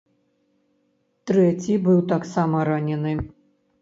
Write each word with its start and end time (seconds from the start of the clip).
Трэці 1.31 1.73
быў 1.89 1.99
таксама 2.15 2.67
ранены. 2.71 3.13